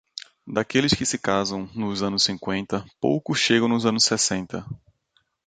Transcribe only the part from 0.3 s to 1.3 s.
Daqueles que se